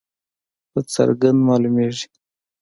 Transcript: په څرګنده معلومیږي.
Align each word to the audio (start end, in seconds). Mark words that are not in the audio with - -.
په 0.71 0.79
څرګنده 0.93 1.43
معلومیږي. 1.47 2.07